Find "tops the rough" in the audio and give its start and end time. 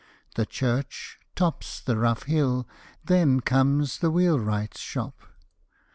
1.35-2.23